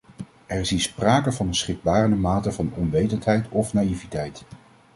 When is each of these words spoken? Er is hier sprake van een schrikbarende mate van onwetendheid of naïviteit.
Er 0.47 0.59
is 0.59 0.69
hier 0.69 0.79
sprake 0.79 1.31
van 1.31 1.47
een 1.47 1.55
schrikbarende 1.55 2.15
mate 2.15 2.51
van 2.51 2.73
onwetendheid 2.75 3.49
of 3.49 3.73
naïviteit. 3.73 4.43